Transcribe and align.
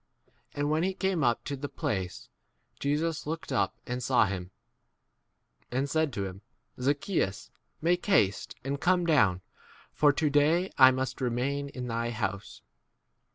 And 0.55 0.71
when 0.71 0.81
he 0.81 0.95
came 0.95 1.23
up 1.23 1.43
to 1.43 1.55
the 1.55 1.69
place, 1.69 2.27
Jesus 2.79 3.27
looked 3.27 3.51
up 3.51 3.75
and 3.85 4.01
saw 4.01 4.25
him, 4.25 4.49
and 5.71 5.87
said 5.87 6.11
to 6.13 6.25
him, 6.25 6.41
Zacchaeus, 6.79 7.51
make 7.83 8.03
haste 8.07 8.55
and 8.63 8.81
come 8.81 9.05
down, 9.05 9.41
for 9.93 10.11
to 10.11 10.31
day 10.31 10.71
I 10.75 10.89
must 10.89 11.21
remain 11.21 11.67
8 11.67 11.75
in 11.75 11.87
thy 11.87 12.09
house. 12.09 12.63